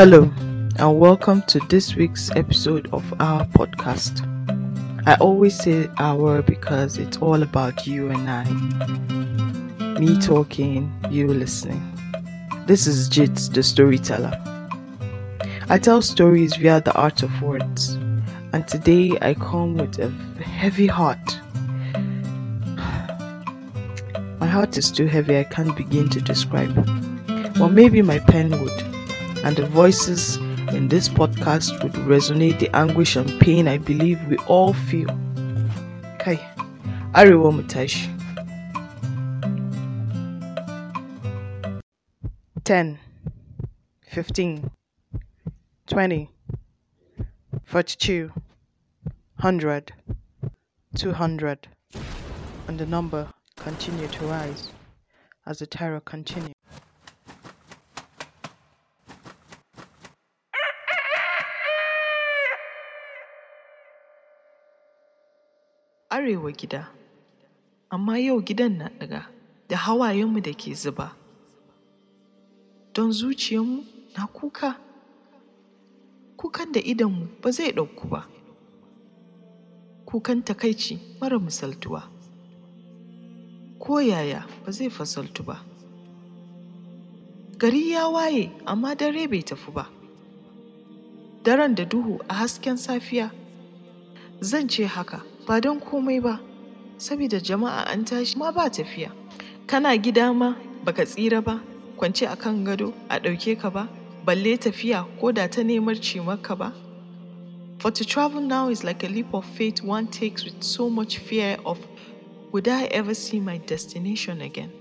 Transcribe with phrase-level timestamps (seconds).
[0.00, 0.32] Hello,
[0.78, 4.26] and welcome to this week's episode of our podcast.
[5.06, 8.44] I always say our because it's all about you and I.
[10.00, 11.82] Me talking, you listening.
[12.66, 14.32] This is Jits, the storyteller.
[15.68, 17.98] I tell stories via the art of words,
[18.54, 20.08] and today I come with a
[20.42, 21.38] heavy heart.
[24.40, 26.74] My heart is too heavy, I can't begin to describe.
[27.58, 28.89] Well, maybe my pen would
[29.44, 30.36] and the voices
[30.72, 35.08] in this podcast would resonate the anguish and pain I believe we all feel.
[36.18, 36.36] Kai,
[37.14, 38.08] Arewa Mutashi.
[42.64, 42.98] 10,
[44.06, 44.70] 15,
[45.86, 46.30] 20,
[47.64, 48.32] 42,
[49.40, 49.92] 100,
[50.96, 51.68] 200,
[52.68, 54.68] and the number continued to rise
[55.46, 56.54] as the terror continued.
[66.20, 66.88] Arewa gida,
[67.90, 69.22] amma yau gidan na ɗaga
[69.68, 71.16] da hawayenmu da ke zuba.
[72.94, 73.84] Don zuciyarmu
[74.16, 74.76] na kuka,
[76.36, 78.26] kukan da idonmu ba zai ɗauku ba,
[80.04, 82.02] kukan takaici mara misaltuwa,
[83.78, 85.64] ko yaya ba zai fasaltu ba.
[87.56, 89.88] Gari ya waye amma dare bai tafi ba,
[91.44, 93.30] daren da duhu a hasken safiya,
[94.42, 95.29] zan ce haka.
[95.46, 96.40] Ba don komai ba
[96.98, 99.10] saboda jama'a an tashi ma ba tafiya.
[99.66, 101.62] Kana gida ma baka tsira ba
[101.96, 103.88] kwance a kan gado a ɗauke ka ba
[104.24, 106.72] balle tafiya ko da ta nemar maka ba.
[107.78, 111.18] For to travel now is like a leap of faith one takes with so much
[111.18, 111.78] fear of
[112.52, 114.72] would I ever see my destination again?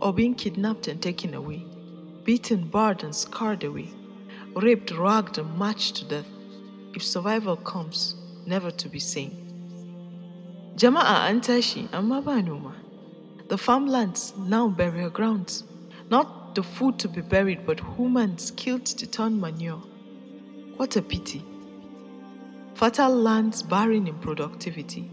[0.00, 1.64] Or being kidnapped and taken away
[2.24, 3.88] beaten, barred and scarred away
[4.54, 6.26] raped, ragged and marched to death.
[6.94, 8.16] If survival comes
[8.46, 9.41] never to be seen
[10.76, 12.74] Jama'a an tashi amma ba noma.
[13.48, 15.64] The farmlands now burial grounds.
[16.08, 19.82] Not the food to be buried, but humans killed to turn manure.
[20.78, 21.44] What a pity.
[22.74, 25.10] Fertile lands barren in productivity.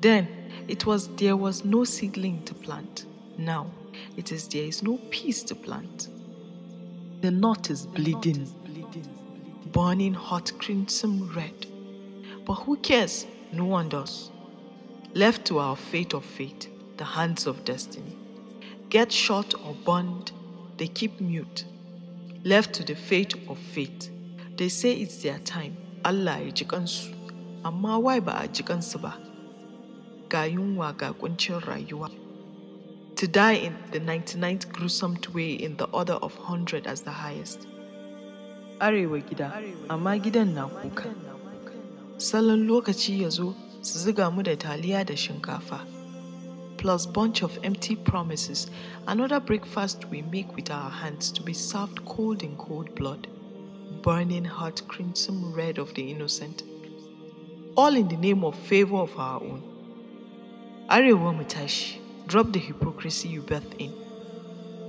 [0.00, 0.26] Then
[0.66, 3.04] it was there was no seedling to plant.
[3.38, 3.70] Now
[4.16, 6.08] it is there is no peace to plant.
[7.20, 8.48] The knot is bleeding,
[9.70, 11.66] burning hot crimson red.
[12.44, 13.26] But who cares?
[13.52, 14.32] No one does
[15.14, 18.16] left to our fate of fate, the hands of destiny.
[18.90, 20.32] Get shot or burned,
[20.76, 21.64] they keep mute.
[22.44, 24.10] Left to the fate of fate,
[24.56, 25.76] they say it's their time.
[26.04, 26.66] Allah ya ji
[27.64, 29.18] amma wai ba a ji ba.
[30.28, 32.10] Ga yunwa ga kuncin rayuwa.
[33.16, 37.66] To die in the 99th gruesome way in the order of 100 as the highest.
[38.80, 39.52] Arewa gida,
[39.90, 41.12] amma gidan na kuka.
[42.16, 45.80] Salon lokaci ya zo su ziga mu da taliya da shinkafa
[46.76, 48.70] plus bunch of empty promises
[49.06, 53.26] another breakfast we make with our hands to be served cold in cold blood
[54.02, 56.62] burning hot crimson red of the innocent
[57.76, 59.62] all in the name of favor of our own.
[60.88, 63.92] Arewa mutashi drop the hypocrisy you birth in.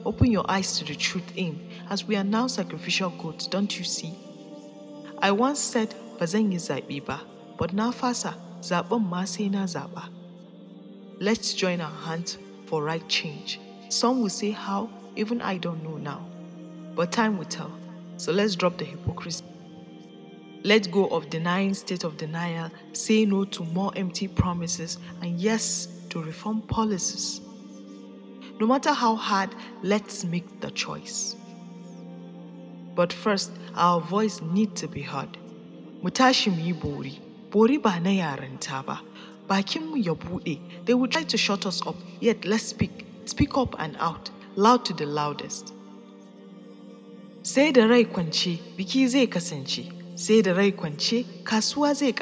[0.05, 1.59] Open your eyes to the truth in
[1.89, 4.13] as we are now sacrificial goats don't you see?
[5.19, 6.59] I once said ba zan yi
[7.57, 10.03] but na fasa zaɓen ma sai na zaɓa.
[11.19, 13.59] Let's join our hands for right change.
[13.89, 16.25] Some will say how, even I don't know now.
[16.95, 17.71] But time will tell.
[18.17, 19.43] So let's drop the hypocrisy.
[20.63, 25.87] Let go of denying state of denial, say no to more empty promises, and yes
[26.09, 27.41] to reform policies.
[28.59, 29.49] No matter how hard,
[29.81, 31.35] let's make the choice.
[32.95, 35.35] But first, our voice needs to be heard.
[36.03, 36.73] Mutashi mi
[37.51, 37.77] bori.
[37.77, 39.01] bori ba na yaranta ba
[39.47, 41.95] bakinmu ya buɗe they will try to shut us up.
[42.21, 43.05] Yet let's speak.
[43.25, 44.29] Speak up and out.
[44.55, 45.73] Loud to the loudest.
[47.43, 52.13] Sai da rai kwance biki zai kasance sai da rai kwance kasuwa zai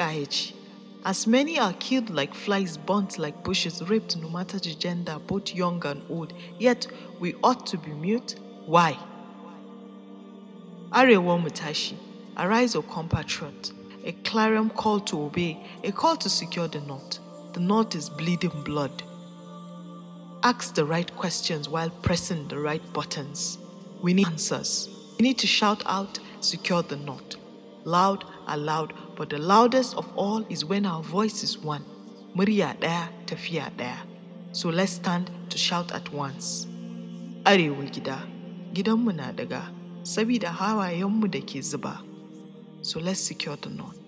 [1.04, 5.54] as many are killed like flies burnt like bushes raped no matter the gender both
[5.54, 6.32] young and old.
[6.58, 6.86] Yet
[7.20, 8.34] we ought to be mute.
[8.66, 8.98] Why?
[10.92, 11.94] Arewa mutashi
[12.36, 13.72] arise o compatriot
[14.04, 17.18] a clarion call to obey, a call to secure the knot.
[17.52, 19.02] The knot is bleeding blood.
[20.42, 23.58] Ask the right questions while pressing the right buttons.
[24.02, 24.88] We need answers.
[25.18, 27.36] We need to shout out, secure the knot.
[27.84, 31.84] Loud, aloud, but the loudest of all is when our voice is one.
[32.34, 33.98] Maria there, tafiya there.
[34.52, 36.66] So let's stand to shout at once.
[37.44, 38.18] Arewa gida,
[38.72, 39.62] gidanmu na daga,
[40.02, 42.02] sabida hawayenmu da ke zuba.
[42.82, 43.98] So let's secure the north.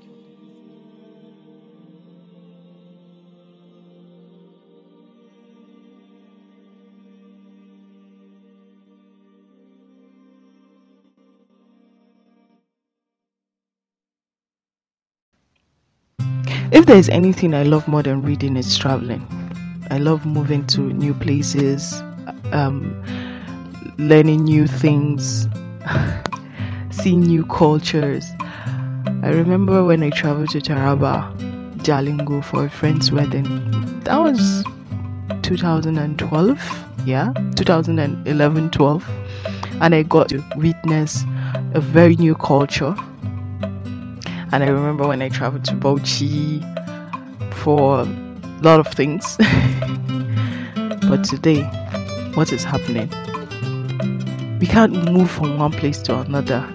[16.72, 19.24] If there's anything I love more than reading, it's traveling.
[19.90, 22.02] I love moving to new places,
[22.52, 23.00] um,
[23.98, 25.46] learning new things,
[26.90, 28.24] seeing new cultures.
[29.24, 31.32] I remember when I traveled to Taraba,
[31.76, 33.44] Jalingo for a friend's wedding.
[34.00, 34.64] That was
[35.42, 39.10] 2012, yeah, 2011 12.
[39.80, 41.22] And I got to witness
[41.72, 42.96] a very new culture.
[44.50, 46.60] And I remember when I traveled to Bauchi
[47.54, 48.04] for a
[48.60, 49.36] lot of things.
[51.08, 51.62] but today,
[52.34, 53.08] what is happening?
[54.58, 56.68] We can't move from one place to another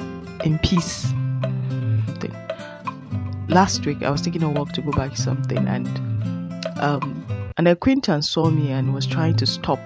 [0.46, 1.12] in peace.
[3.50, 5.88] Last week, I was taking a walk to go buy something, and
[6.82, 9.80] um, an acquaintance saw me and was trying to stop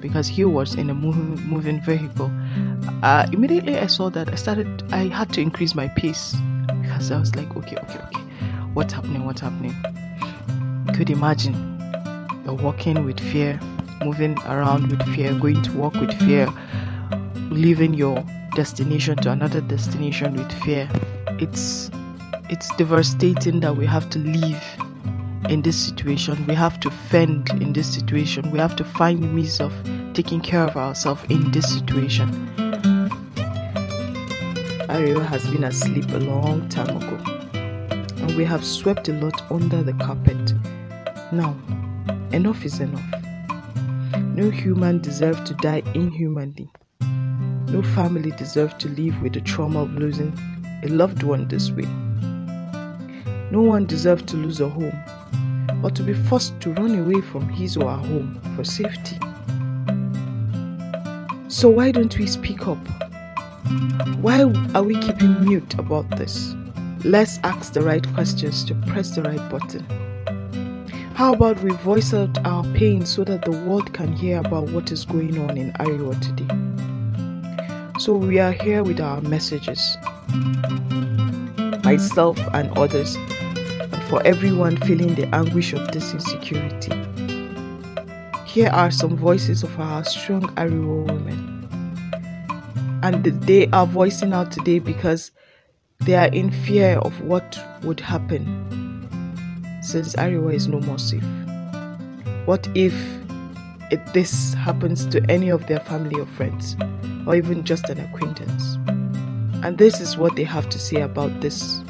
[0.00, 2.32] because he was in a moving, moving vehicle.
[3.02, 4.82] Uh, immediately, I saw that I started.
[4.90, 6.34] I had to increase my pace
[6.80, 8.20] because I was like, okay, okay, okay,
[8.72, 9.26] what's happening?
[9.26, 9.74] What's happening?
[10.86, 11.54] You Could imagine
[12.46, 13.60] you're walking with fear,
[14.02, 16.48] moving around with fear, going to work with fear,
[17.50, 18.24] leaving your
[18.54, 20.88] destination to another destination with fear.
[21.38, 21.90] It's
[22.50, 24.62] it's devastating that we have to live
[25.48, 26.44] in this situation.
[26.46, 28.50] We have to fend in this situation.
[28.50, 29.72] We have to find means of
[30.12, 32.28] taking care of ourselves in this situation.
[34.88, 37.18] Arewa has been asleep a long time ago,
[37.54, 40.54] and we have swept a lot under the carpet.
[41.32, 41.56] Now,
[42.32, 43.02] enough is enough.
[44.36, 46.70] No human deserves to die inhumanly.
[47.00, 50.32] No family deserves to live with the trauma of losing
[50.84, 51.88] a loved one this way.
[53.50, 54.98] No one deserves to lose a home
[55.82, 59.18] or to be forced to run away from his or her home for safety.
[61.48, 62.78] So, why don't we speak up?
[64.20, 64.42] Why
[64.74, 66.54] are we keeping mute about this?
[67.04, 69.84] Let's ask the right questions to press the right button.
[71.14, 74.90] How about we voice out our pain so that the world can hear about what
[74.90, 78.00] is going on in Arewa today?
[78.00, 79.96] So we are here with our messages.
[81.84, 83.16] Myself and others,
[84.08, 86.92] for everyone feeling the anguish of this insecurity.
[88.46, 93.00] Here are some voices of our strong Arewa women.
[93.02, 95.30] And they are voicing out today because
[96.00, 98.44] they are in fear of what would happen
[99.82, 101.24] since Arewa is no more safe.
[102.46, 102.94] What if
[103.90, 106.76] it, this happens to any of their family or friends,
[107.26, 108.76] or even just an acquaintance?
[109.64, 111.83] And this is what they have to say about this.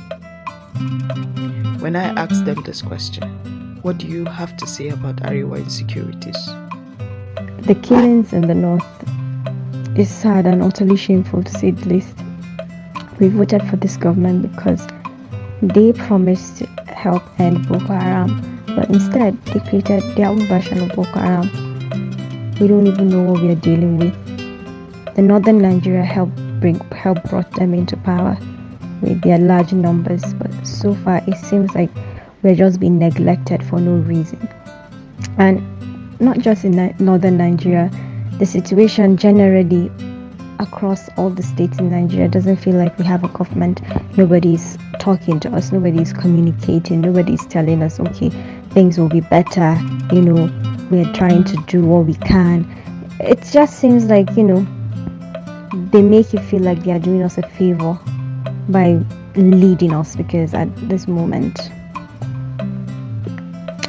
[1.80, 6.46] When I ask them this question, what do you have to say about Arewa insecurities?
[7.66, 8.84] The killings in the north
[9.96, 12.16] is sad and utterly shameful to say the least.
[13.20, 14.86] We voted for this government because
[15.62, 21.20] they promised help end Boko Haram, but instead they created their own version of Boko
[21.20, 21.48] Haram.
[22.58, 24.14] We don't even know what we are dealing with.
[25.14, 28.36] The northern Nigeria helped bring help brought them into power
[29.04, 31.90] with their large numbers, but so far it seems like
[32.42, 34.48] we're just being neglected for no reason.
[35.38, 35.62] And
[36.20, 37.90] not just in northern Nigeria,
[38.38, 39.90] the situation generally
[40.58, 43.80] across all the states in Nigeria doesn't feel like we have a government.
[44.16, 48.30] Nobody's talking to us, nobody's communicating, nobody's telling us, okay,
[48.70, 49.78] things will be better,
[50.12, 52.66] you know, we're trying to do what we can.
[53.20, 54.66] It just seems like, you know,
[55.90, 57.98] they make you feel like they are doing us a favor
[58.68, 59.00] by
[59.36, 61.70] leading us because at this moment,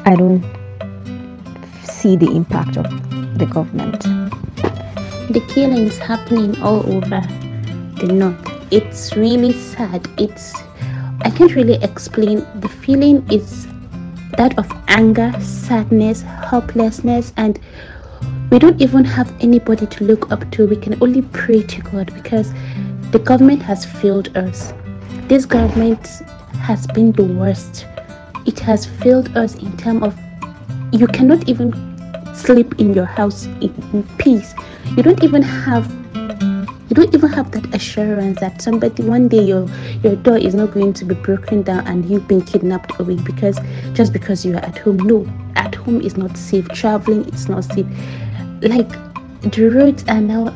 [0.06, 0.44] I don't
[1.84, 2.86] see the impact of
[3.38, 4.04] the government
[5.30, 7.22] the killings happening all over
[8.00, 8.72] the north.
[8.72, 10.08] It's really sad.
[10.20, 10.54] It's
[11.22, 12.46] I can't really explain.
[12.60, 13.68] The feeling is
[14.38, 17.60] that of anger, sadness, helplessness, and
[18.52, 20.68] we don't even have anybody to look up to.
[20.68, 22.54] We can only pray to God because
[23.16, 24.74] the government has failed us.
[25.30, 26.06] This government
[26.60, 27.86] has been the worst.
[28.46, 30.20] It has failed us in terms of
[30.92, 31.72] you cannot even
[32.36, 34.54] sleep in your house in peace
[34.98, 35.90] you don't even have
[36.90, 39.66] you don't even have that assurance that somebody one day your
[40.04, 43.58] your door is not going to be broken down and you've been kidnapped away because
[43.94, 47.64] just because you are at home no at home is not safe traveling is not
[47.64, 47.88] safe
[48.62, 48.90] like
[49.54, 50.54] the roads are now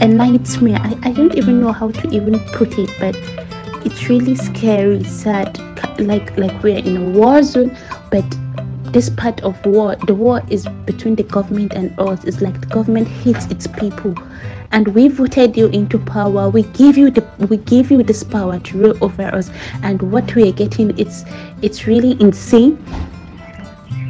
[0.00, 0.78] a nightmare.
[0.80, 3.16] I, I don't even know how to even put it, but
[3.84, 5.58] it's really scary, sad,
[5.98, 7.76] like like we're in a war zone,
[8.10, 8.24] but
[8.92, 12.24] this part of war, the war is between the government and us.
[12.24, 14.14] It's like the government hates its people,
[14.70, 16.50] and we voted you into power.
[16.50, 19.50] We give you the we give you this power to rule over us,
[19.82, 21.24] and what we are getting, it's
[21.62, 22.78] it's really insane.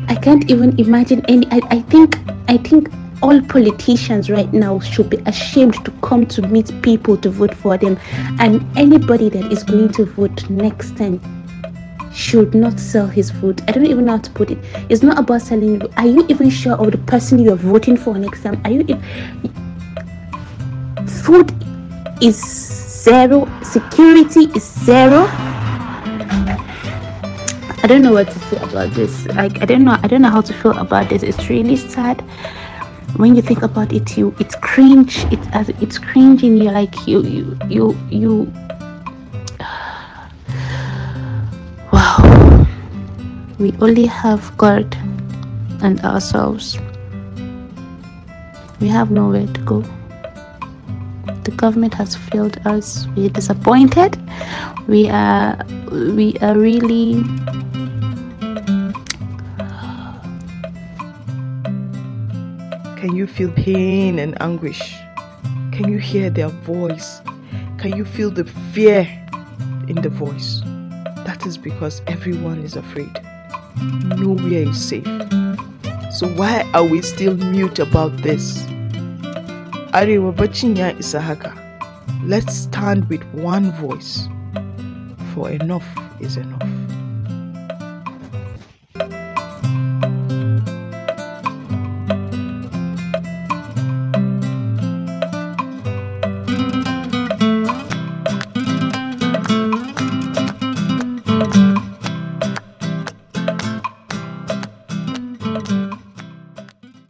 [0.09, 1.47] I can't even imagine any.
[1.51, 2.91] I, I think I think
[3.23, 7.79] all politicians right now should be ashamed to come to meet people to vote for
[7.79, 7.99] them.
[8.41, 11.21] And anybody that is going to vote next time
[12.13, 13.63] should not sell his vote.
[13.69, 14.59] I don't even know how to put it.
[14.89, 18.43] It's not about selling are you even sure of the person you're voting for next
[18.43, 18.61] time?
[18.65, 18.85] Are you
[21.07, 21.55] food
[22.21, 25.27] is zero security is zero?
[27.85, 29.27] I don't know what to say about this.
[29.27, 31.23] Like I don't know I don't know how to feel about this.
[31.23, 32.23] It's really sad
[33.17, 35.25] when you think about it you it's cringe.
[35.33, 36.57] It's as it's cringing.
[36.57, 38.53] You're like you you you you.
[41.93, 42.67] Wow.
[43.59, 44.97] We only have god
[45.83, 46.79] and ourselves.
[48.81, 49.85] We have nowhere to go.
[51.45, 53.07] The government has failed us.
[53.15, 54.19] We're disappointed.
[54.89, 55.59] We are
[55.91, 57.23] we are really
[63.03, 64.95] Can you feel pain and anguish?
[65.73, 67.21] Can you hear their voice?
[67.77, 69.01] Can you feel the fear
[69.89, 70.61] in the voice?
[71.27, 73.11] That is because everyone is afraid.
[74.17, 75.05] Nowhere is safe.
[76.13, 78.63] So why are we still mute about this?
[79.91, 81.59] Arewa bacin ya isa haka.
[82.23, 84.29] Let's stand with one voice,
[85.35, 85.89] for enough
[86.21, 86.82] is enough.